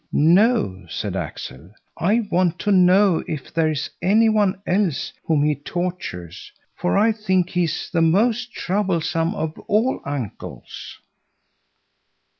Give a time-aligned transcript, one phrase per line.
[0.11, 5.53] "No!" said Axel; "I want to know if there is any one else whom he
[5.53, 10.97] tortures, for I think he is the most troublesome of all uncles."